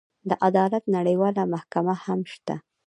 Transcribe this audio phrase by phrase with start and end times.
[0.29, 2.55] د عدالت نړیواله محکمه هم شته.